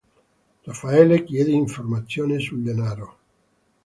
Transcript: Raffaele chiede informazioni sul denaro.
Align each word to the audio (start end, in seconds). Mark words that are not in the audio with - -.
Raffaele 0.65 1.23
chiede 1.23 1.51
informazioni 1.51 2.39
sul 2.41 2.63
denaro. 2.63 3.17